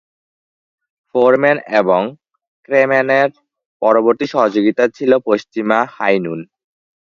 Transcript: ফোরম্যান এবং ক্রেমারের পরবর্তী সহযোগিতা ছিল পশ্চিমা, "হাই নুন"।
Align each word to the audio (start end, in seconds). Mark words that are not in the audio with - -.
ফোরম্যান 1.15 1.57
এবং 1.79 2.01
ক্রেমারের 2.69 3.29
পরবর্তী 3.81 4.25
সহযোগিতা 4.25 4.83
ছিল 4.87 5.11
পশ্চিমা, 5.27 5.79
"হাই 5.95 6.15
নুন"। 6.19 6.39